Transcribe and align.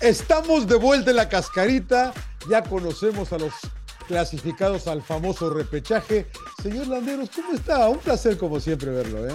Estamos 0.00 0.68
de 0.68 0.76
vuelta 0.76 1.10
en 1.10 1.16
la 1.16 1.28
cascarita. 1.28 2.12
Ya 2.48 2.62
conocemos 2.62 3.32
a 3.32 3.38
los 3.38 3.52
clasificados 4.06 4.86
al 4.86 5.02
famoso 5.02 5.50
repechaje. 5.50 6.26
Señor 6.62 6.86
Landeros, 6.86 7.30
¿cómo 7.34 7.52
está? 7.52 7.88
Un 7.88 7.98
placer 7.98 8.38
como 8.38 8.60
siempre 8.60 8.90
verlo, 8.90 9.26
¿eh? 9.28 9.34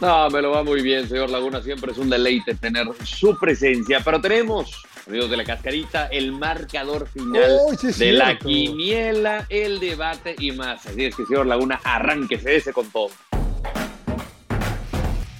No, 0.00 0.30
me 0.30 0.40
lo 0.40 0.52
va 0.52 0.64
muy 0.64 0.80
bien, 0.80 1.06
señor 1.06 1.28
Laguna. 1.28 1.62
Siempre 1.62 1.92
es 1.92 1.98
un 1.98 2.08
deleite 2.08 2.54
tener 2.54 2.86
su 3.04 3.38
presencia. 3.38 4.00
Pero 4.02 4.20
tenemos, 4.22 4.82
amigos 5.06 5.28
de 5.30 5.36
la 5.36 5.44
cascarita, 5.44 6.06
el 6.06 6.32
marcador 6.32 7.06
final 7.06 7.58
Oh, 7.60 7.74
sí 7.76 7.92
de 7.92 8.12
la 8.12 8.38
quiniela, 8.38 9.46
el 9.50 9.78
debate 9.78 10.34
y 10.38 10.52
más. 10.52 10.86
Así 10.86 11.04
es 11.04 11.14
que, 11.14 11.26
señor 11.26 11.46
Laguna, 11.46 11.78
arránquese 11.84 12.56
ese 12.56 12.72
con 12.72 12.90
todo. 12.90 13.10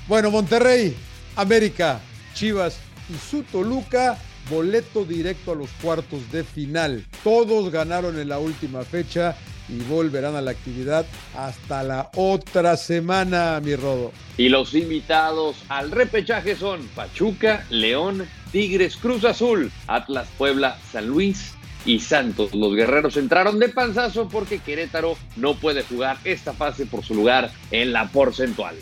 Bueno, 0.06 0.30
Monterrey, 0.30 0.94
América, 1.36 1.98
Chivas 2.34 2.78
y 3.08 3.16
su 3.16 3.42
Toluca, 3.44 4.18
boleto 4.50 5.04
directo 5.04 5.52
a 5.52 5.54
los 5.54 5.70
cuartos 5.82 6.30
de 6.32 6.44
final. 6.44 7.06
Todos 7.22 7.70
ganaron 7.70 8.18
en 8.18 8.28
la 8.28 8.38
última 8.38 8.82
fecha 8.82 9.36
y 9.68 9.78
volverán 9.84 10.34
a 10.34 10.42
la 10.42 10.50
actividad 10.50 11.06
hasta 11.36 11.82
la 11.82 12.10
otra 12.16 12.76
semana, 12.76 13.60
mi 13.62 13.76
Rodo. 13.76 14.12
Y 14.36 14.48
los 14.48 14.74
invitados 14.74 15.56
al 15.68 15.90
repechaje 15.90 16.56
son 16.56 16.86
Pachuca, 16.88 17.64
León, 17.70 18.26
Tigres, 18.50 18.96
Cruz 18.96 19.24
Azul, 19.24 19.70
Atlas, 19.86 20.28
Puebla, 20.36 20.78
San 20.92 21.06
Luis 21.06 21.54
y 21.86 22.00
Santos. 22.00 22.54
Los 22.54 22.74
guerreros 22.74 23.16
entraron 23.16 23.58
de 23.58 23.68
panzazo 23.68 24.28
porque 24.28 24.58
Querétaro 24.58 25.16
no 25.36 25.54
puede 25.54 25.82
jugar 25.84 26.18
esta 26.24 26.52
fase 26.52 26.86
por 26.86 27.04
su 27.04 27.14
lugar 27.14 27.50
en 27.70 27.92
la 27.92 28.08
porcentual. 28.08 28.74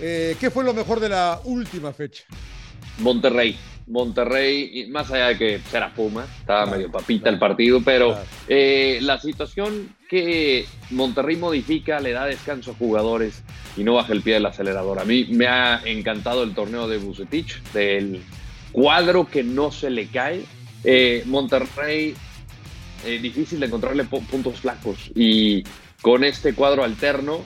Eh, 0.00 0.36
¿Qué 0.38 0.50
fue 0.50 0.64
lo 0.64 0.72
mejor 0.72 1.00
de 1.00 1.08
la 1.08 1.40
última 1.44 1.92
fecha? 1.92 2.24
Monterrey. 2.98 3.56
Monterrey, 3.86 4.86
más 4.90 5.10
allá 5.10 5.28
de 5.28 5.38
que 5.38 5.60
será 5.70 5.92
Puma, 5.94 6.24
estaba 6.40 6.62
Claro, 6.64 6.76
medio 6.78 6.90
papita 6.92 7.22
claro, 7.22 7.34
el 7.34 7.38
partido, 7.40 7.80
pero 7.84 8.08
claro. 8.12 8.24
eh, 8.48 8.98
la 9.02 9.18
situación 9.18 9.94
que 10.08 10.66
Monterrey 10.90 11.36
modifica 11.36 12.00
le 12.00 12.12
da 12.12 12.26
descanso 12.26 12.72
a 12.72 12.74
jugadores 12.74 13.42
y 13.76 13.84
no 13.84 13.94
baja 13.94 14.12
el 14.12 14.22
pie 14.22 14.34
del 14.34 14.46
acelerador. 14.46 14.98
A 14.98 15.04
mí 15.04 15.26
me 15.30 15.46
ha 15.46 15.80
encantado 15.84 16.42
el 16.42 16.54
torneo 16.54 16.86
de 16.88 16.98
Bucetich, 16.98 17.62
del 17.72 18.22
cuadro 18.72 19.26
que 19.26 19.42
no 19.42 19.70
se 19.72 19.90
le 19.90 20.06
cae. 20.08 20.42
Eh, 20.84 21.22
Monterrey, 21.26 22.14
eh, 23.06 23.18
difícil 23.20 23.60
de 23.60 23.66
encontrarle 23.66 24.04
pu- 24.04 24.24
puntos 24.26 24.60
flacos 24.60 25.10
y 25.14 25.64
con 26.00 26.24
este 26.24 26.54
cuadro 26.54 26.82
alterno, 26.84 27.40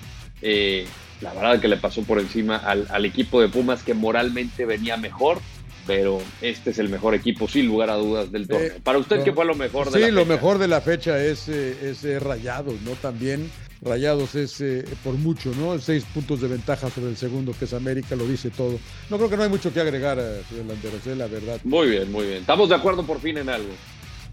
la 1.21 1.33
verdad 1.35 1.61
que 1.61 1.69
le 1.69 1.77
pasó 1.77 2.03
por 2.03 2.19
encima 2.21 2.57
al, 2.57 2.87
al 2.91 3.05
equipo 3.05 3.41
de 3.41 3.49
Pumas 3.49 3.83
que 3.83 3.95
moralmente 3.95 4.65
venía 4.67 4.97
mejor, 4.97 5.41
pero 5.87 6.19
este 6.41 6.71
es 6.71 6.79
el 6.79 6.89
mejor 6.89 7.15
equipo 7.15 7.47
sin 7.49 7.67
lugar 7.67 7.91
a 7.91 7.95
dudas 7.97 8.31
del 8.33 8.49
torneo. 8.49 8.69
Eh, 8.69 8.81
Para 8.83 8.99
usted, 8.99 9.19
lo- 9.19 9.25
¿qué 9.25 9.33
fue 9.33 9.45
lo 9.45 9.55
mejor 9.55 9.91
de 9.91 9.99
Sí, 9.99 10.01
la 10.07 10.09
lo 10.11 10.23
fecha? 10.25 10.35
mejor 10.35 10.59
de 10.59 10.69
la 10.69 10.81
fecha 10.81 11.23
es, 11.23 11.49
eh, 11.49 11.77
es, 11.91 12.05
eh, 12.05 12.19
Rayados, 12.19 12.81
¿no? 12.83 12.93
También 12.93 13.51
Rayados 13.83 14.35
es 14.35 14.61
eh, 14.61 14.85
por 15.05 15.15
mucho, 15.15 15.53
¿no? 15.59 15.79
Seis 15.79 16.05
puntos 16.13 16.41
de 16.41 16.49
ventaja 16.49 16.91
sobre 16.91 17.11
el 17.11 17.17
segundo, 17.17 17.53
que 17.59 17.67
es 17.67 17.75
América, 17.75 18.17
lo 18.17 18.27
dice 18.27 18.51
todo. 18.51 18.79
No 19.11 19.17
creo 19.19 19.29
que 19.31 19.37
no 19.37 19.43
hay 19.45 19.49
mucho 19.51 19.73
que 19.73 19.81
agregar, 19.81 20.19
señor 20.49 20.67
Landeros, 20.67 21.07
eh, 21.07 21.15
la 21.15 21.27
verdad. 21.27 21.61
Muy 21.65 21.89
bien, 21.91 22.11
muy 22.11 22.27
bien. 22.27 22.39
Estamos 22.39 22.69
de 22.69 22.75
acuerdo 22.75 23.05
por 23.05 23.21
fin 23.21 23.39
en 23.39 23.49
algo. 23.49 23.69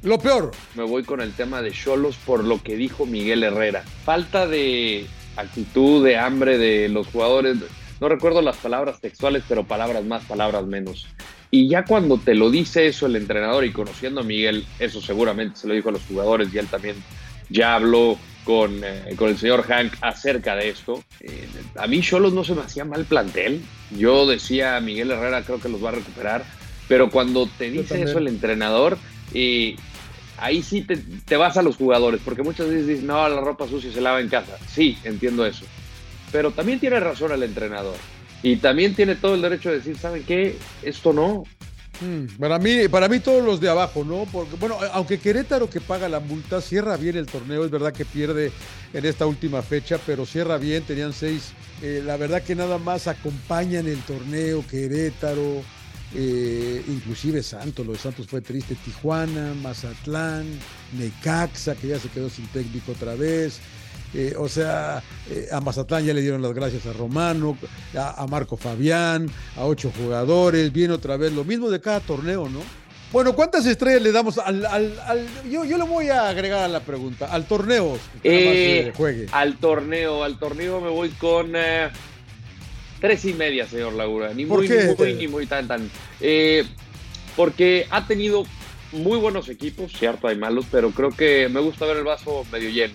Lo 0.01 0.17
peor, 0.19 0.51
Me 0.75 0.83
voy 0.83 1.03
con 1.03 1.21
el 1.21 1.31
tema 1.33 1.61
de 1.61 1.71
Cholos 1.71 2.17
por 2.25 2.43
lo 2.43 2.61
que 2.61 2.75
dijo 2.75 3.05
Miguel 3.05 3.41
Herrera. 3.43 3.83
Falta 4.03 4.47
de 4.47 5.05
actitud, 5.37 6.03
de 6.03 6.17
hambre 6.17 6.57
de 6.57 6.89
los 6.89 7.07
jugadores. 7.07 7.57
No 8.01 8.09
recuerdo 8.09 8.41
las 8.41 8.57
palabras 8.57 8.99
textuales, 8.99 9.43
pero 9.47 9.63
palabras 9.65 10.03
más, 10.03 10.23
palabras 10.25 10.65
menos. 10.65 11.07
Y 11.53 11.67
ya 11.67 11.85
cuando 11.85 12.17
te 12.17 12.33
lo 12.33 12.49
dice 12.49 12.87
eso 12.87 13.05
el 13.05 13.15
entrenador 13.15 13.63
y 13.63 13.71
conociendo 13.71 14.21
a 14.21 14.23
Miguel, 14.23 14.65
eso 14.79 14.99
seguramente 14.99 15.59
se 15.59 15.67
lo 15.67 15.75
dijo 15.75 15.89
a 15.89 15.91
los 15.91 16.01
jugadores 16.01 16.51
y 16.51 16.57
él 16.57 16.65
también 16.65 16.95
ya 17.47 17.75
habló 17.75 18.17
con, 18.43 18.83
eh, 18.83 19.13
con 19.15 19.29
el 19.29 19.37
señor 19.37 19.61
Hank 19.61 19.93
acerca 20.01 20.55
de 20.55 20.69
esto. 20.69 21.03
Eh, 21.19 21.47
a 21.75 21.85
mí 21.85 22.01
Cholos 22.01 22.33
no 22.33 22.43
se 22.43 22.55
me 22.55 22.61
hacía 22.61 22.85
mal 22.85 23.05
plantel. 23.05 23.61
Yo 23.95 24.25
decía, 24.25 24.79
Miguel 24.79 25.11
Herrera 25.11 25.43
creo 25.43 25.61
que 25.61 25.69
los 25.69 25.83
va 25.85 25.89
a 25.89 25.91
recuperar. 25.91 26.43
Pero 26.87 27.11
cuando 27.11 27.45
te 27.45 27.69
dice 27.69 28.01
eso 28.01 28.17
el 28.17 28.29
entrenador, 28.29 28.97
eh, 29.35 29.75
ahí 30.39 30.63
sí 30.63 30.81
te, 30.81 30.97
te 30.97 31.37
vas 31.37 31.55
a 31.55 31.61
los 31.61 31.75
jugadores, 31.75 32.19
porque 32.25 32.41
muchas 32.41 32.67
veces 32.67 32.87
dices, 32.87 33.03
no, 33.03 33.29
la 33.29 33.41
ropa 33.41 33.67
sucia 33.67 33.93
se 33.93 34.01
lava 34.01 34.21
en 34.21 34.27
casa. 34.29 34.57
Sí, 34.67 34.97
entiendo 35.03 35.45
eso. 35.45 35.65
Pero 36.31 36.49
también 36.49 36.79
tiene 36.79 36.99
razón 36.99 37.31
el 37.31 37.43
entrenador. 37.43 37.97
Y 38.43 38.57
también 38.57 38.93
tiene 38.93 39.15
todo 39.15 39.35
el 39.35 39.41
derecho 39.41 39.69
de 39.69 39.77
decir, 39.77 39.97
¿saben 39.97 40.23
qué? 40.23 40.57
Esto 40.83 41.13
no. 41.13 41.45
mm, 42.01 42.37
para 42.37 42.59
mí, 42.59 42.89
para 42.89 43.07
mí 43.07 43.19
todos 43.19 43.43
los 43.43 43.61
de 43.61 43.69
abajo, 43.69 44.03
¿no? 44.03 44.27
Porque, 44.31 44.57
bueno, 44.57 44.77
aunque 44.91 45.17
Querétaro 45.17 45.69
que 45.69 45.79
paga 45.79 46.09
la 46.09 46.19
multa, 46.19 46.59
cierra 46.59 46.97
bien 46.97 47.15
el 47.15 47.25
torneo, 47.25 47.63
es 47.63 47.71
verdad 47.71 47.93
que 47.93 48.03
pierde 48.03 48.51
en 48.93 49.05
esta 49.05 49.25
última 49.25 49.61
fecha, 49.61 49.97
pero 50.05 50.25
cierra 50.25 50.57
bien, 50.57 50.83
tenían 50.83 51.13
seis. 51.13 51.53
Eh, 51.81 52.03
la 52.05 52.17
verdad 52.17 52.43
que 52.43 52.53
nada 52.53 52.77
más 52.77 53.07
acompañan 53.07 53.87
el 53.87 53.99
torneo, 54.01 54.63
Querétaro, 54.69 55.63
eh, 56.15 56.83
inclusive 56.87 57.41
Santos, 57.41 57.85
lo 57.85 57.93
de 57.93 57.99
Santos 57.99 58.27
fue 58.27 58.41
triste, 58.41 58.75
Tijuana, 58.75 59.53
Mazatlán, 59.61 60.45
Necaxa, 60.97 61.75
que 61.75 61.87
ya 61.87 61.99
se 61.99 62.09
quedó 62.09 62.29
sin 62.29 62.45
técnico 62.47 62.91
otra 62.91 63.15
vez. 63.15 63.59
Eh, 64.13 64.35
o 64.37 64.47
sea, 64.47 65.01
eh, 65.29 65.47
a 65.51 65.59
Mazatlán 65.59 66.05
ya 66.05 66.13
le 66.13 66.21
dieron 66.21 66.41
las 66.41 66.53
gracias 66.53 66.85
a 66.85 66.93
Romano, 66.93 67.57
a, 67.97 68.21
a 68.21 68.27
Marco 68.27 68.55
Fabián, 68.57 69.29
a 69.57 69.65
ocho 69.65 69.91
jugadores, 69.97 70.71
viene 70.71 70.93
otra 70.93 71.17
vez 71.17 71.31
lo 71.33 71.43
mismo 71.43 71.69
de 71.69 71.81
cada 71.81 71.99
torneo, 71.99 72.47
¿no? 72.49 72.59
Bueno, 73.11 73.33
¿cuántas 73.35 73.65
estrellas 73.67 74.01
le 74.01 74.11
damos 74.11 74.37
al... 74.39 74.65
al- 74.65 74.99
al- 75.05 75.27
yo, 75.49 75.63
yo 75.65 75.77
le 75.77 75.83
voy 75.83 76.09
a 76.09 76.29
agregar 76.29 76.63
a 76.63 76.67
la 76.67 76.79
pregunta, 76.79 77.27
al 77.31 77.45
torneo 77.45 77.97
Eh, 78.23 78.91
juegue. 78.95 79.27
Al 79.31 79.57
torneo, 79.57 80.23
al 80.23 80.39
torneo 80.39 80.81
me 80.81 80.89
voy 80.89 81.09
con 81.09 81.51
eh, 81.55 81.89
tres 82.99 83.23
y 83.25 83.33
media, 83.33 83.67
señor 83.67 83.93
Laguna. 83.93 84.33
Ni 84.33 84.45
¿Por 84.45 84.59
muy, 84.59 84.67
ni 84.67 84.95
muy, 84.95 85.13
ni 85.13 85.27
muy 85.27 85.45
tan, 85.45 85.67
tan. 85.67 85.89
Porque 87.35 87.87
ha 87.89 88.05
tenido 88.07 88.43
muy 88.91 89.17
buenos 89.17 89.49
equipos, 89.49 89.91
cierto, 89.91 90.27
hay 90.27 90.37
malos, 90.37 90.65
pero 90.71 90.91
creo 90.91 91.09
que 91.09 91.49
me 91.49 91.59
gusta 91.59 91.85
ver 91.85 91.97
el 91.97 92.03
vaso 92.03 92.45
medio 92.51 92.69
lleno. 92.69 92.93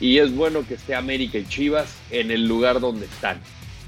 Y 0.00 0.18
es 0.18 0.34
bueno 0.34 0.66
que 0.66 0.74
esté 0.74 0.94
América 0.94 1.38
y 1.38 1.46
Chivas 1.46 1.94
en 2.10 2.30
el 2.30 2.46
lugar 2.46 2.80
donde 2.80 3.06
están. 3.06 3.40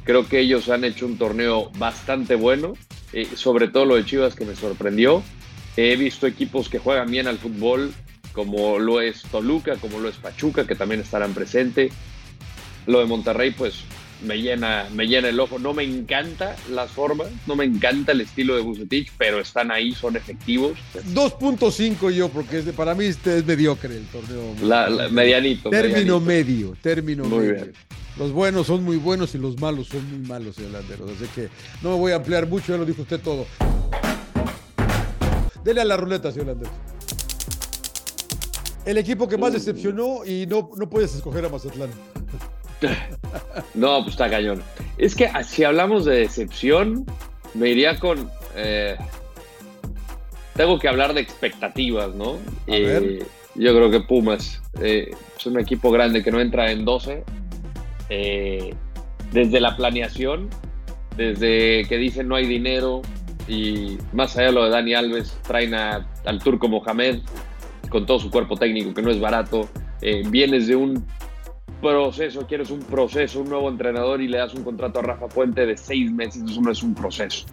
Creo 0.05 0.29
que 0.29 0.41
ellos 0.41 0.69
han 0.69 0.85
hecho 0.85 1.07
un 1.07 1.19
torneo 1.19 1.71
bastante 1.79 2.37
bueno, 2.37 2.75
eh, 3.13 3.29
sobre 3.35 3.69
todo 3.69 3.85
lo 3.85 3.97
de 3.97 4.05
Chivas 4.05 4.35
que 4.35 4.45
me 4.45 4.55
sorprendió. 4.55 5.23
He 5.77 5.97
visto 5.97 6.27
equipos 6.27 6.69
que 6.69 6.79
juegan 6.79 7.11
bien 7.11 7.27
al 7.27 7.39
fútbol, 7.39 7.93
como 8.33 8.79
lo 8.79 9.01
es 9.01 9.23
Toluca, 9.23 9.77
como 9.77 9.99
lo 9.99 10.09
es 10.09 10.17
Pachuca, 10.17 10.67
que 10.67 10.75
también 10.75 11.01
estarán 11.01 11.35
presentes. 11.35 11.93
Lo 12.87 13.01
de 13.01 13.07
Monterrey, 13.07 13.51
pues 13.51 13.83
me 14.23 14.37
llena, 14.39 14.87
me 14.93 15.07
llena 15.07 15.29
el 15.29 15.39
ojo. 15.41 15.59
No 15.59 15.75
me 15.75 15.83
encanta 15.85 16.57
las 16.71 16.91
formas, 16.91 17.29
no 17.47 17.55
me 17.57 17.65
encanta 17.65 18.13
el 18.13 18.21
estilo 18.23 18.57
de 18.57 18.63
Bucetich, 18.63 19.11
pero 19.19 19.41
están 19.41 19.71
ahí, 19.71 19.93
son 19.93 20.17
efectivos. 20.17 20.73
2.5 21.15 22.11
yo, 22.11 22.29
porque 22.29 22.59
es 22.59 22.65
de- 22.67 22.73
para 22.73 22.95
mí 22.95 23.05
este 23.07 23.39
es 23.39 23.47
mediocre 23.47 23.97
el 23.97 24.07
torneo. 24.07 24.55
La- 24.63 24.89
la- 24.89 25.09
medianito. 25.09 25.71
Término 25.71 26.21
medianito. 26.21 26.21
medio, 26.21 26.77
término 26.83 27.25
Muy 27.25 27.39
medio. 27.39 27.55
bien. 27.55 27.73
Los 28.19 28.33
buenos 28.33 28.67
son 28.67 28.83
muy 28.83 28.97
buenos 28.97 29.35
y 29.35 29.39
los 29.39 29.61
malos 29.61 29.89
son 29.89 30.09
muy 30.11 30.27
malos, 30.27 30.57
señor 30.57 30.71
Landeros. 30.73 31.11
Así 31.11 31.27
que 31.35 31.49
no 31.83 31.91
me 31.91 31.97
voy 31.97 32.13
a 32.13 32.17
ampliar 32.17 32.47
mucho, 32.49 32.73
ya 32.73 32.79
lo 32.79 32.87
dijo 32.87 33.03
usted 33.03 33.21
todo. 33.21 33.47
Dele 35.63 35.81
a 35.83 35.85
la 35.85 35.97
ruleta, 35.97 36.31
señor 36.33 36.47
Landeros. 36.49 36.73
El 38.87 38.99
equipo 38.99 39.29
que 39.29 39.37
más 39.37 39.53
decepcionó 39.53 40.25
y 40.25 40.47
no, 40.47 40.71
no 40.77 40.89
puedes 40.89 41.15
escoger 41.15 41.45
a 41.45 41.49
Mazatlán. 41.49 41.91
No, 43.75 43.99
pues 44.03 44.15
está 44.15 44.29
cañón. 44.31 44.63
Es 44.99 45.15
que 45.15 45.27
ah, 45.27 45.43
si 45.43 45.65
hablamos 45.65 46.05
de 46.05 46.17
decepción, 46.21 47.05
me 47.55 47.71
iría 47.71 47.99
con. 47.99 48.31
eh, 48.55 48.97
tengo 50.55 50.79
que 50.79 50.89
hablar 50.89 51.13
de 51.15 51.21
expectativas, 51.21 52.15
¿no? 52.15 52.33
A 52.33 52.37
Eh, 52.69 52.83
ver. 52.85 53.23
yo 53.57 53.75
creo 53.75 53.91
que 53.91 54.01
Pumas 54.01 54.63
eh, 54.81 55.11
es 55.39 55.47
un 55.47 55.59
equipo 55.61 55.91
grande 55.91 56.23
que 56.23 56.31
no 56.31 56.41
entra 56.41 56.71
en 56.71 56.85
12. 56.85 57.25
eh, 58.09 58.75
desde 59.33 59.59
la 59.61 59.77
planeación, 59.77 60.49
desde 61.17 61.85
que 61.89 61.97
dicen 61.99 62.29
no 62.29 62.37
hay 62.37 62.47
dinero 62.47 63.03
y 63.49 63.99
más 64.13 64.37
allá 64.37 64.47
de 64.47 64.53
lo 64.53 64.65
de 64.65 64.71
Dani 64.71 64.95
Alves, 64.95 65.37
traen 65.47 65.75
al 65.75 66.07
turco 66.45 66.69
Mohamed 66.69 67.19
con 67.91 68.07
todo 68.07 68.21
su 68.21 68.31
cuerpo 68.31 68.57
técnico 68.57 68.95
que 68.95 69.03
no 69.03 69.11
es 69.11 69.19
barato. 69.21 69.69
Vienes 70.31 70.69
de 70.69 70.77
un 70.77 71.05
proceso, 71.81 72.47
quieres 72.47 72.71
un 72.71 72.81
proceso, 72.81 73.41
un 73.41 73.49
nuevo 73.49 73.69
entrenador 73.69 74.21
y 74.21 74.29
le 74.29 74.39
das 74.39 74.55
un 74.55 74.65
contrato 74.65 75.01
a 75.01 75.03
Rafa 75.03 75.29
Fuente 75.29 75.67
de 75.67 75.77
seis 75.77 76.11
meses, 76.11 76.43
eso 76.49 76.61
no 76.61 76.71
es 76.71 76.83
un 76.83 76.95
proceso. 76.95 77.47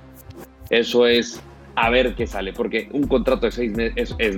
Eso 0.69 1.05
es 1.07 1.39
a 1.75 1.89
ver 1.89 2.15
qué 2.15 2.27
sale, 2.27 2.53
porque 2.53 2.89
un 2.93 3.07
contrato 3.07 3.45
de 3.47 3.51
seis 3.51 3.71
meses 3.75 4.15
es, 4.19 4.35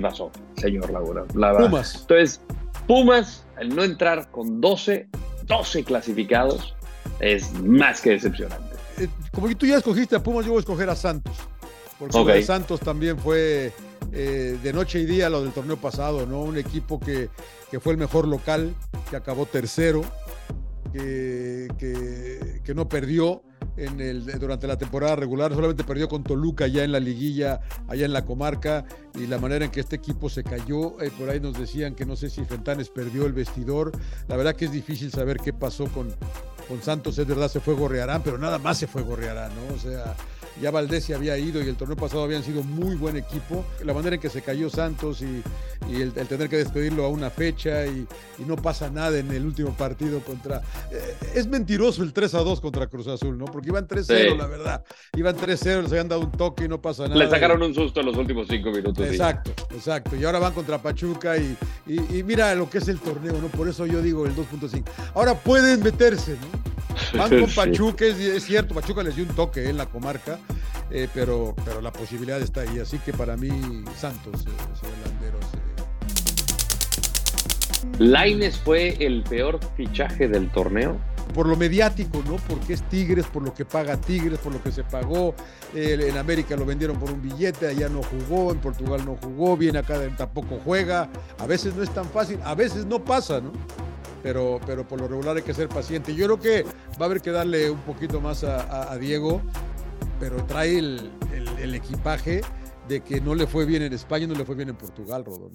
señor 0.56 0.90
Laguna. 0.90 1.24
Pumas. 1.24 2.00
Entonces, 2.00 2.40
Pumas, 2.86 3.46
al 3.56 3.74
no 3.74 3.84
entrar 3.84 4.30
con 4.30 4.60
12, 4.60 5.08
12 5.46 5.84
clasificados, 5.84 6.74
es 7.20 7.52
más 7.60 8.00
que 8.00 8.10
decepcionante. 8.10 8.76
Eh, 8.98 9.08
como 9.32 9.48
que 9.48 9.54
tú 9.54 9.66
ya 9.66 9.76
escogiste 9.76 10.16
a 10.16 10.22
Pumas, 10.22 10.44
yo 10.44 10.52
voy 10.52 10.58
a 10.58 10.60
escoger 10.60 10.88
a 10.88 10.96
Santos. 10.96 11.36
Porque 11.98 12.42
Santos 12.42 12.80
también 12.80 13.18
fue 13.18 13.72
eh, 14.18 14.58
de 14.62 14.72
noche 14.72 14.98
y 14.98 15.04
día 15.04 15.28
lo 15.28 15.42
del 15.42 15.52
torneo 15.52 15.76
pasado, 15.76 16.24
¿no? 16.24 16.40
Un 16.40 16.56
equipo 16.56 16.98
que, 16.98 17.28
que 17.70 17.80
fue 17.80 17.92
el 17.92 17.98
mejor 17.98 18.26
local, 18.26 18.74
que 19.10 19.16
acabó 19.16 19.44
tercero, 19.44 20.00
que, 20.90 21.68
que, 22.64 22.74
no 22.74 22.88
perdió 22.88 23.42
en 23.76 24.00
el, 24.00 24.24
durante 24.38 24.66
la 24.66 24.78
temporada 24.78 25.16
regular, 25.16 25.52
solamente 25.52 25.84
perdió 25.84 26.08
con 26.08 26.24
Toluca 26.24 26.66
ya 26.66 26.82
en 26.82 26.92
la 26.92 26.98
liguilla, 26.98 27.60
allá 27.88 28.06
en 28.06 28.14
la 28.14 28.24
comarca, 28.24 28.86
y 29.16 29.26
la 29.26 29.36
manera 29.36 29.66
en 29.66 29.70
que 29.70 29.80
este 29.80 29.96
equipo 29.96 30.30
se 30.30 30.42
cayó, 30.42 30.98
eh, 31.02 31.10
por 31.18 31.28
ahí 31.28 31.38
nos 31.38 31.58
decían 31.58 31.94
que 31.94 32.06
no 32.06 32.16
sé 32.16 32.30
si 32.30 32.42
Fentanes 32.46 32.88
perdió 32.88 33.26
el 33.26 33.34
vestidor, 33.34 33.92
la 34.28 34.36
verdad 34.36 34.56
que 34.56 34.64
es 34.64 34.72
difícil 34.72 35.10
saber 35.10 35.36
qué 35.44 35.52
pasó 35.52 35.84
con, 35.88 36.08
con 36.68 36.82
Santos, 36.82 37.18
es 37.18 37.26
verdad, 37.26 37.50
se 37.50 37.60
fue 37.60 37.74
Gorrearán, 37.74 38.22
pero 38.22 38.38
nada 38.38 38.58
más 38.58 38.78
se 38.78 38.86
fue 38.86 39.02
Gorrearán, 39.02 39.52
¿no? 39.54 39.74
O 39.74 39.78
sea, 39.78 40.16
ya 40.60 40.70
Valdés 40.70 41.04
se 41.04 41.14
había 41.14 41.36
ido 41.36 41.62
y 41.62 41.68
el 41.68 41.76
torneo 41.76 41.96
pasado 41.96 42.22
habían 42.22 42.42
sido 42.42 42.62
muy 42.62 42.96
buen 42.96 43.16
equipo. 43.16 43.64
La 43.84 43.92
manera 43.92 44.16
en 44.16 44.20
que 44.20 44.28
se 44.28 44.42
cayó 44.42 44.70
Santos 44.70 45.22
y, 45.22 45.42
el, 45.94 46.12
tener 46.12 46.48
que 46.48 46.56
despedirlo 46.56 47.04
a 47.04 47.08
una 47.08 47.30
fecha 47.30 47.86
y, 47.86 48.06
no 48.46 48.56
pasa 48.56 48.90
nada 48.90 49.18
en 49.18 49.30
el 49.32 49.44
último 49.44 49.70
partido 49.76 50.20
contra... 50.20 50.62
Eh, 50.90 51.16
es 51.34 51.46
mentiroso 51.48 52.02
el 52.02 52.12
3 52.12 52.34
a 52.34 52.38
2 52.40 52.60
contra 52.60 52.86
Cruz 52.86 53.08
Azul, 53.08 53.36
¿no? 53.36 53.46
Porque 53.46 53.68
iban 53.68 53.88
3-0, 53.88 54.36
la 54.36 54.46
verdad. 54.46 54.84
Iban 55.16 55.36
3-0, 55.36 55.82
les 55.82 55.90
habían 55.90 56.08
dado 56.08 56.22
un 56.22 56.32
toque 56.32 56.64
y 56.64 56.68
no 56.68 56.80
pasa 56.80 57.04
nada. 57.04 57.16
Le 57.16 57.28
sacaron 57.28 57.60
un 57.62 57.74
susto 57.74 58.00
en 58.00 58.06
los 58.06 58.16
últimos 58.16 58.46
cinco 58.48 58.70
minutos. 58.70 59.04
Exacto, 59.04 59.50
exacto. 59.74 60.16
Y 60.16 60.24
ahora 60.24 60.38
van 60.38 60.52
contra 60.52 60.78
Pachuca 60.78 61.36
y, 61.36 61.56
y 61.86 62.22
mira 62.22 62.54
lo 62.54 62.70
que 62.70 62.78
es 62.78 62.88
el 62.88 63.00
torneo, 63.00 63.40
¿no? 63.40 63.48
Por 63.48 63.68
eso 63.68 63.84
yo 63.86 64.00
digo 64.00 64.26
el 64.26 64.34
2.5. 64.34 64.84
Ahora 65.14 65.34
pueden 65.34 65.82
meterse, 65.82 66.32
¿no? 66.32 66.75
Van 67.16 67.40
con 67.40 67.50
Pachuca, 67.50 68.04
es, 68.04 68.44
cierto, 68.44 68.74
Pachuca 68.74 69.02
les 69.02 69.16
dio 69.16 69.24
un 69.24 69.34
toque 69.34 69.68
en 69.68 69.76
la 69.76 69.86
comarca, 69.86 70.38
eh, 70.90 71.08
pero, 71.12 71.54
pero 71.64 71.80
la 71.80 71.92
posibilidad 71.92 72.40
está 72.40 72.62
ahí. 72.62 72.78
Así 72.78 72.98
que 72.98 73.12
para 73.12 73.36
mí, 73.36 73.50
Santos, 73.96 74.46
eh, 74.46 74.50
Landeros. 75.04 75.44
Eh. 75.44 75.58
¿Laines 77.98 78.58
fue 78.58 78.96
el 79.04 79.22
peor 79.22 79.60
fichaje 79.76 80.28
del 80.28 80.50
torneo? 80.50 80.98
por 81.34 81.48
lo 81.48 81.56
mediático, 81.56 82.22
¿no? 82.26 82.36
Porque 82.36 82.74
es 82.74 82.82
Tigres, 82.84 83.26
por 83.26 83.42
lo 83.42 83.52
que 83.52 83.64
paga 83.66 84.00
Tigres, 84.00 84.38
por 84.38 84.54
lo 84.54 84.62
que 84.62 84.70
se 84.70 84.84
pagó. 84.84 85.34
en 85.74 86.16
América 86.16 86.56
lo 86.56 86.64
vendieron 86.64 86.98
por 86.98 87.10
un 87.10 87.20
billete, 87.20 87.66
allá 87.68 87.90
no 87.90 88.00
jugó, 88.02 88.52
en 88.52 88.58
Portugal 88.58 89.04
no 89.04 89.16
jugó, 89.16 89.54
viene 89.56 89.80
acá 89.80 90.00
tampoco 90.16 90.58
juega. 90.64 91.10
A 91.38 91.46
veces 91.46 91.74
no 91.74 91.82
es 91.82 91.90
tan 91.90 92.06
fácil, 92.06 92.38
a 92.42 92.54
veces 92.54 92.86
no 92.86 93.04
pasa, 93.04 93.40
¿no? 93.40 93.52
Pero, 94.26 94.58
pero 94.66 94.82
por 94.88 95.00
lo 95.00 95.06
regular 95.06 95.36
hay 95.36 95.44
que 95.44 95.54
ser 95.54 95.68
paciente. 95.68 96.12
Yo 96.12 96.24
creo 96.24 96.40
que 96.40 96.64
va 97.00 97.02
a 97.02 97.04
haber 97.04 97.20
que 97.20 97.30
darle 97.30 97.70
un 97.70 97.78
poquito 97.82 98.20
más 98.20 98.42
a, 98.42 98.96
Diego, 98.98 99.40
pero 100.18 100.44
trae 100.46 100.78
el, 100.78 101.72
equipaje 101.72 102.40
de 102.88 103.02
que 103.02 103.20
no 103.20 103.36
le 103.36 103.46
fue 103.46 103.64
bien 103.66 103.82
en 103.82 103.92
España 103.92 104.26
no 104.26 104.34
le 104.34 104.44
fue 104.44 104.56
bien 104.56 104.70
en 104.70 104.74
Portugal, 104.74 105.24
Rodón. 105.24 105.52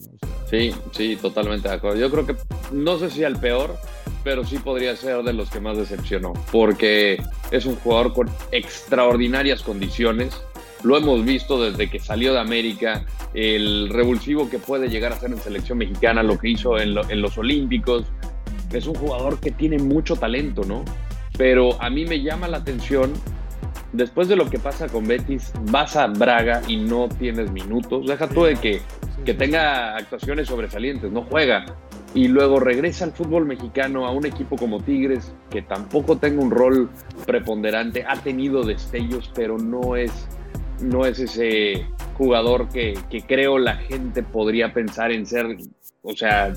sí, 0.49 0.73
sí, 0.93 1.17
totalmente 1.21 1.67
de 1.67 1.75
acuerdo. 1.75 1.99
Yo 1.99 2.09
creo 2.09 2.25
que, 2.25 2.37
no 2.71 2.97
sé 2.97 3.09
si 3.09 3.25
al 3.25 3.41
peor, 3.41 3.75
pero 4.23 4.45
sí 4.45 4.57
podría 4.57 4.95
ser 4.95 5.21
de 5.23 5.33
los 5.33 5.49
que 5.49 5.59
más 5.59 5.75
decepcionó, 5.75 6.31
porque 6.49 7.21
es 7.51 7.65
un 7.65 7.75
jugador 7.75 8.13
con 8.13 8.29
extraordinarias 8.53 9.63
condiciones. 9.63 10.33
Lo 10.83 10.95
hemos 10.95 11.25
visto 11.25 11.61
desde 11.61 11.89
que 11.89 11.99
salió 11.99 12.31
de 12.31 12.39
América, 12.39 13.05
el 13.33 13.89
revulsivo 13.89 14.49
que 14.49 14.59
puede 14.59 14.87
llegar 14.87 15.11
a 15.11 15.19
ser 15.19 15.31
en 15.31 15.39
selección 15.39 15.77
mexicana, 15.77 16.23
lo 16.23 16.39
que 16.39 16.49
hizo 16.49 16.79
en, 16.79 16.97
en 17.09 17.21
los 17.21 17.37
Olímpicos, 17.37 18.05
es 18.77 18.87
un 18.87 18.95
jugador 18.95 19.39
que 19.39 19.51
tiene 19.51 19.77
mucho 19.77 20.15
talento, 20.15 20.63
¿no? 20.63 20.83
Pero 21.37 21.81
a 21.81 21.89
mí 21.89 22.05
me 22.05 22.21
llama 22.21 22.47
la 22.47 22.57
atención, 22.57 23.13
después 23.93 24.27
de 24.27 24.35
lo 24.35 24.49
que 24.49 24.59
pasa 24.59 24.87
con 24.87 25.07
Betis, 25.07 25.51
vas 25.71 25.95
a 25.95 26.07
Braga 26.07 26.61
y 26.67 26.77
no 26.77 27.09
tienes 27.09 27.51
minutos. 27.51 28.05
Deja 28.07 28.27
tú 28.27 28.43
de 28.43 28.55
que, 28.55 28.81
que 29.25 29.33
tenga 29.33 29.95
actuaciones 29.95 30.47
sobresalientes, 30.47 31.11
no 31.11 31.23
juega. 31.23 31.65
Y 32.13 32.27
luego 32.27 32.59
regresa 32.59 33.05
al 33.05 33.13
fútbol 33.13 33.45
mexicano 33.45 34.05
a 34.05 34.11
un 34.11 34.25
equipo 34.25 34.57
como 34.57 34.81
Tigres, 34.81 35.33
que 35.49 35.61
tampoco 35.61 36.17
tenga 36.17 36.43
un 36.43 36.51
rol 36.51 36.89
preponderante, 37.25 38.03
ha 38.05 38.17
tenido 38.17 38.63
destellos, 38.63 39.31
pero 39.33 39.57
no 39.57 39.95
es, 39.95 40.11
no 40.81 41.05
es 41.05 41.19
ese 41.19 41.85
jugador 42.17 42.67
que, 42.67 42.99
que 43.09 43.21
creo 43.21 43.57
la 43.57 43.75
gente 43.75 44.23
podría 44.23 44.73
pensar 44.73 45.11
en 45.11 45.25
ser, 45.25 45.57
o 46.03 46.11
sea, 46.13 46.53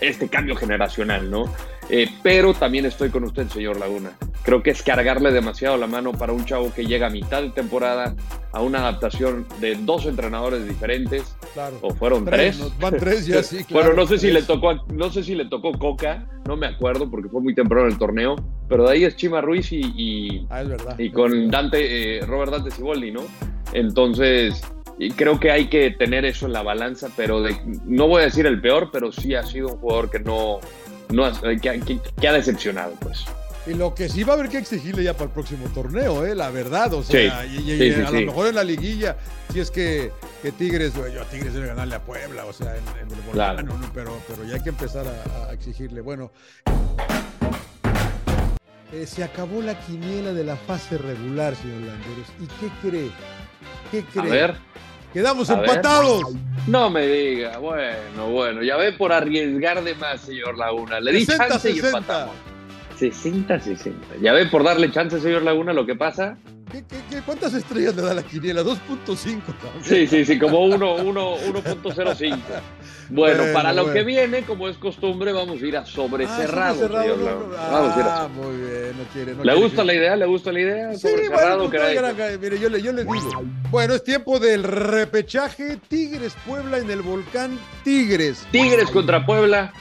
este 0.00 0.28
cambio 0.28 0.56
generacional, 0.56 1.30
¿no? 1.30 1.44
Eh, 1.90 2.08
pero 2.22 2.52
también 2.52 2.84
estoy 2.84 3.08
con 3.08 3.24
usted, 3.24 3.48
señor 3.48 3.78
Laguna. 3.78 4.12
Creo 4.42 4.62
que 4.62 4.70
es 4.70 4.82
cargarle 4.82 5.32
demasiado 5.32 5.76
la 5.76 5.86
mano 5.86 6.12
para 6.12 6.32
un 6.32 6.44
chavo 6.44 6.72
que 6.72 6.84
llega 6.84 7.06
a 7.06 7.10
mitad 7.10 7.42
de 7.42 7.50
temporada 7.50 8.14
a 8.52 8.60
una 8.60 8.80
adaptación 8.80 9.46
de 9.60 9.74
dos 9.74 10.06
entrenadores 10.06 10.66
diferentes. 10.66 11.34
Claro. 11.54 11.78
O 11.80 11.94
fueron 11.94 12.24
tres. 12.24 12.60
Van 12.78 12.96
tres 12.96 13.26
ya 13.26 13.42
sí. 13.42 13.64
bueno, 13.70 13.94
no 13.94 14.06
sé 14.06 14.18
si 14.18 14.30
le 14.30 14.42
tocó, 14.42 14.74
no 14.92 15.10
sé 15.10 15.22
si 15.22 15.34
le 15.34 15.46
tocó 15.46 15.72
Coca, 15.72 16.26
no 16.46 16.56
me 16.56 16.66
acuerdo 16.66 17.10
porque 17.10 17.28
fue 17.28 17.40
muy 17.40 17.54
temprano 17.54 17.86
el 17.86 17.98
torneo. 17.98 18.36
Pero 18.68 18.86
de 18.86 18.92
ahí 18.92 19.04
es 19.04 19.16
Chima 19.16 19.40
Ruiz 19.40 19.72
y, 19.72 20.46
ah, 20.50 20.62
y 20.98 21.10
con 21.10 21.50
Dante, 21.50 22.18
eh, 22.18 22.26
Robert 22.26 22.52
Dante 22.52 22.70
Ciboldi, 22.70 23.10
¿no? 23.10 23.22
Entonces, 23.72 24.62
y 24.98 25.12
creo 25.12 25.38
que 25.38 25.52
hay 25.52 25.68
que 25.68 25.90
tener 25.92 26.24
eso 26.24 26.46
en 26.46 26.52
la 26.52 26.62
balanza, 26.62 27.08
pero 27.16 27.44
no 27.84 28.08
voy 28.08 28.22
a 28.22 28.24
decir 28.24 28.46
el 28.46 28.60
peor, 28.60 28.90
pero 28.92 29.12
sí 29.12 29.34
ha 29.34 29.44
sido 29.44 29.68
un 29.68 29.78
jugador 29.78 30.10
que 30.10 30.18
no, 30.18 30.58
no 31.10 31.30
que, 31.40 32.28
ha 32.28 32.32
decepcionado, 32.32 32.94
pues. 33.00 33.24
Y 33.66 33.74
lo 33.74 33.94
que 33.94 34.08
sí 34.08 34.24
va 34.24 34.32
a 34.32 34.36
haber 34.36 34.48
que 34.48 34.58
exigirle 34.58 35.04
ya 35.04 35.12
para 35.12 35.26
el 35.26 35.30
próximo 35.30 35.68
torneo, 35.74 36.24
¿eh? 36.24 36.34
la 36.34 36.50
verdad. 36.50 36.94
O 36.94 37.02
sea, 37.02 37.44
y, 37.44 37.92
a 37.92 38.10
lo 38.10 38.20
mejor 38.22 38.48
en 38.48 38.54
la 38.54 38.64
liguilla, 38.64 39.16
si 39.52 39.60
es 39.60 39.70
que, 39.70 40.10
que 40.42 40.52
Tigres, 40.52 40.94
yo 40.94 41.22
Tigres 41.30 41.52
debe 41.52 41.68
ganarle 41.68 41.96
a 41.96 42.02
Puebla, 42.02 42.46
o 42.46 42.52
sea, 42.52 42.74
en, 42.74 42.82
el 42.98 43.32
claro. 43.32 43.64
pero, 43.94 44.18
pero 44.26 44.44
ya 44.44 44.54
hay 44.54 44.62
que 44.62 44.70
empezar 44.70 45.06
a, 45.06 45.52
exigirle. 45.52 46.00
Bueno, 46.00 46.32
eh, 48.92 49.06
se 49.06 49.22
acabó 49.22 49.60
la 49.60 49.78
quiniela 49.78 50.32
de 50.32 50.44
la 50.44 50.56
fase 50.56 50.96
regular, 50.96 51.54
señor 51.54 51.82
Landeros. 51.82 52.28
¿Y 52.40 52.46
qué 52.46 52.88
cree? 52.88 53.10
¿Qué 53.90 54.02
cree? 54.02 54.26
A 54.26 54.32
ver. 54.32 54.56
Quedamos 55.12 55.48
empatados. 55.50 56.22
No 56.66 56.90
me 56.90 57.06
diga, 57.06 57.58
bueno, 57.58 58.28
bueno, 58.30 58.62
ya 58.62 58.76
ve 58.76 58.92
por 58.92 59.12
arriesgar 59.12 59.82
de 59.82 59.94
más, 59.94 60.20
señor 60.20 60.58
Laguna. 60.58 61.00
Le 61.00 61.12
di 61.12 61.26
chance 61.26 61.70
y 61.70 61.78
empatamos. 61.78 62.34
60-60. 62.98 63.92
Ya 64.20 64.32
ve 64.32 64.46
por 64.46 64.64
darle 64.64 64.90
chance, 64.90 65.20
señor 65.20 65.42
Laguna, 65.42 65.72
lo 65.72 65.86
que 65.86 65.94
pasa. 65.94 66.36
¿Qué, 66.70 66.84
qué, 67.10 67.22
cuántas 67.24 67.54
estrellas 67.54 67.96
le 67.96 68.02
da 68.02 68.12
la 68.12 68.22
quiniela? 68.22 68.62
2.5. 68.62 69.40
Sí, 69.82 70.06
sí, 70.06 70.24
sí, 70.24 70.38
como 70.38 70.66
1.05. 70.66 72.38
Bueno, 73.10 73.44
para 73.54 73.72
lo 73.72 73.90
que 73.90 74.02
viene, 74.04 74.42
como 74.42 74.68
es 74.68 74.76
costumbre, 74.76 75.32
vamos 75.32 75.62
a 75.62 75.66
ir 75.66 75.76
a 75.78 75.86
sobre 75.86 76.26
ah, 76.26 76.36
cerrado. 76.36 76.88
vamos 76.88 77.96
a 77.96 78.00
ir 78.00 78.06
a... 78.06 78.22
Ah, 78.24 78.28
muy 78.28 78.56
bien, 78.56 78.98
no 78.98 79.04
quiere. 79.14 79.34
¿Le 79.42 79.54
gusta 79.54 79.82
la 79.82 79.94
idea? 79.94 80.14
¿Le 80.14 80.26
gusta 80.26 80.52
la 80.52 80.60
idea? 80.60 80.92
Sí, 80.92 81.08
sobre 81.08 81.24
cerrado, 81.24 81.70
Mire, 82.38 82.58
yo 82.58 82.68
le, 82.68 82.82
yo 82.82 82.92
le 82.92 83.04
digo. 83.04 83.44
Bueno, 83.70 83.94
es 83.94 84.04
tiempo 84.04 84.38
del 84.38 84.62
repechaje. 84.62 85.78
Tigres 85.88 86.34
Puebla 86.46 86.78
en 86.78 86.90
el 86.90 87.00
volcán 87.00 87.58
Tigres. 87.82 88.46
Tigres 88.50 88.90
contra 88.90 89.24
Puebla. 89.24 89.72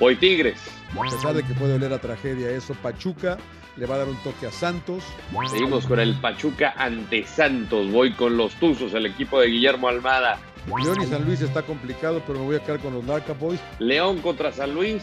Hoy 0.00 0.16
Tigres. 0.16 0.58
A 0.96 1.02
pesar 1.02 1.34
de 1.34 1.42
que 1.42 1.54
puede 1.54 1.74
oler 1.74 1.92
a 1.92 1.98
tragedia 1.98 2.50
eso, 2.50 2.74
Pachuca 2.74 3.38
le 3.76 3.86
va 3.86 3.96
a 3.96 3.98
dar 3.98 4.08
un 4.08 4.16
toque 4.22 4.46
a 4.46 4.52
Santos. 4.52 5.04
Seguimos 5.50 5.86
con 5.86 5.98
el 6.00 6.14
Pachuca 6.20 6.74
ante 6.76 7.24
Santos. 7.26 7.90
Voy 7.90 8.12
con 8.12 8.36
los 8.36 8.54
Tuzos, 8.54 8.94
el 8.94 9.06
equipo 9.06 9.40
de 9.40 9.48
Guillermo 9.48 9.88
Almada. 9.88 10.38
León 10.66 11.02
y 11.02 11.06
San 11.06 11.24
Luis 11.24 11.40
está 11.40 11.62
complicado, 11.62 12.22
pero 12.26 12.38
me 12.38 12.46
voy 12.46 12.56
a 12.56 12.60
quedar 12.60 12.80
con 12.80 12.94
los 12.94 13.04
Larca 13.04 13.34
Boys. 13.34 13.60
León 13.78 14.20
contra 14.20 14.50
San 14.50 14.74
Luis, 14.74 15.02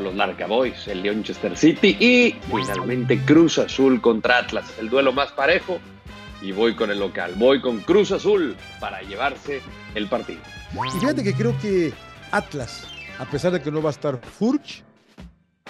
los 0.00 0.14
Larca 0.14 0.46
Boys, 0.46 0.88
el 0.88 1.02
Leonchester 1.02 1.56
City 1.56 1.96
y 1.98 2.36
finalmente 2.50 3.18
Cruz 3.24 3.58
Azul 3.58 4.00
contra 4.00 4.38
Atlas, 4.38 4.74
el 4.78 4.90
duelo 4.90 5.12
más 5.12 5.32
parejo. 5.32 5.78
Y 6.42 6.52
voy 6.52 6.74
con 6.74 6.90
el 6.90 6.98
local, 6.98 7.32
voy 7.36 7.60
con 7.60 7.80
Cruz 7.80 8.12
Azul 8.12 8.54
para 8.78 9.00
llevarse 9.02 9.62
el 9.94 10.06
partido. 10.08 10.40
Y 10.74 10.98
fíjate 10.98 11.24
que 11.24 11.32
creo 11.32 11.56
que 11.58 11.92
Atlas, 12.32 12.86
a 13.18 13.24
pesar 13.26 13.52
de 13.52 13.62
que 13.62 13.70
no 13.70 13.82
va 13.82 13.90
a 13.90 13.92
estar 13.92 14.20
Furch, 14.38 14.82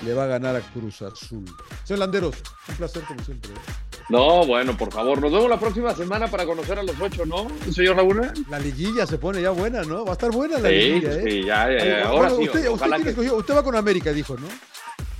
le 0.05 0.15
va 0.15 0.25
a 0.25 0.27
ganar 0.27 0.57
a 0.57 0.61
Cruz 0.61 1.03
Azul. 1.03 1.45
Señor 1.85 2.01
Landeros, 2.01 2.37
un 2.69 2.77
placer 2.77 3.03
como 3.05 3.23
siempre. 3.23 3.53
¿eh? 3.53 3.95
No, 4.09 4.45
bueno, 4.45 4.77
por 4.77 4.93
favor, 4.93 5.21
nos 5.21 5.33
vemos 5.33 5.49
la 5.49 5.59
próxima 5.59 5.95
semana 5.95 6.29
para 6.29 6.45
conocer 6.45 6.79
a 6.79 6.83
los 6.83 7.01
ocho, 7.01 7.25
¿no, 7.25 7.47
señor 7.73 7.97
Laguna? 7.97 8.35
La 8.51 8.59
liguilla 8.59 9.07
se 9.07 9.17
pone 9.19 9.41
ya 9.41 9.51
buena, 9.51 9.83
¿no? 9.83 10.05
Va 10.05 10.11
a 10.11 10.13
estar 10.13 10.31
buena 10.31 10.59
la 10.59 10.69
liguilla, 10.69 11.13
¿eh? 11.13 11.25
Sí, 11.25 11.45
ya, 11.45 11.71
ya, 11.71 11.85
ya. 11.85 12.09
Ahora 12.09 12.31
sí. 12.31 12.43
Usted, 12.43 12.69
usted, 12.69 13.33
usted, 13.33 13.55
va 13.55 13.63
con 13.63 13.77
América, 13.77 14.13
dijo, 14.13 14.37
¿no? 14.37 14.47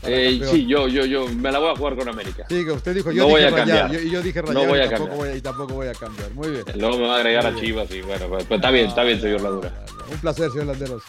Eh, 0.07 0.39
sí, 0.51 0.67
yo, 0.67 0.87
yo, 0.87 1.07
yo 1.07 1.27
me 1.29 1.51
la 1.51 1.59
voy 1.59 1.71
a 1.73 1.77
jugar 1.77 1.97
con 1.97 2.09
América. 2.11 2.45
Sí, 2.51 2.63
que 2.63 2.73
usted 2.73 2.95
dijo, 2.95 3.11
yo 3.11 3.23
no 3.23 3.29
dije 3.29 3.39
voy 3.39 3.43
a 3.43 3.51
rayar, 3.51 3.81
cambiar. 3.81 4.03
Yo, 4.03 4.11
yo 4.11 4.23
dije 4.23 4.43
rayar 4.43 4.55
no 4.55 4.69
voy 4.69 4.79
a 4.79 4.85
y, 4.85 4.89
tampoco 4.91 5.09
cambiar. 5.09 5.29
voy, 5.31 5.39
y 5.39 5.41
tampoco 5.41 5.75
voy 5.75 5.87
a 5.87 5.93
cambiar. 5.95 6.31
Muy 6.33 6.51
bien. 6.51 6.65
Luego 6.75 6.99
me 6.99 7.07
va 7.07 7.15
a 7.15 7.17
agregar 7.17 7.47
a 7.47 7.55
Chivas 7.55 7.91
y 7.91 8.03
bueno, 8.03 8.29
pues, 8.29 8.45
pues, 8.45 8.59
está 8.59 8.71
bien, 8.71 8.89
está 8.89 9.03
bien, 9.03 9.19
señor 9.19 9.41
Ladura. 9.41 9.73
Un 10.13 10.19
placer, 10.19 10.51
señor 10.51 10.67
Landeros. 10.67 11.03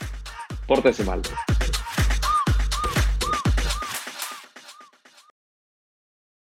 Pórtese 0.68 1.04
mal. 1.04 1.22